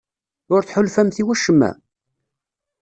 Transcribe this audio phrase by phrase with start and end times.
[0.53, 1.71] Ur tḥulfamt i wacemma?